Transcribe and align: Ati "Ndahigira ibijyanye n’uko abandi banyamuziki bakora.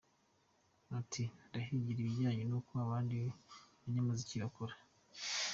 Ati 0.99 1.23
"Ndahigira 1.47 1.99
ibijyanye 2.01 2.43
n’uko 2.45 2.71
abandi 2.85 3.15
banyamuziki 3.81 4.35
bakora. 4.43 4.73